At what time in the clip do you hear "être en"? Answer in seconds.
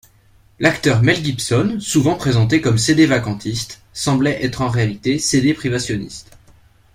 4.43-4.67